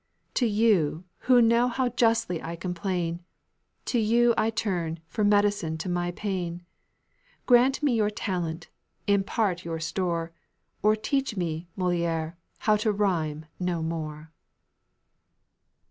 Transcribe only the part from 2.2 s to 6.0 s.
I complain, To you I turn for medicine to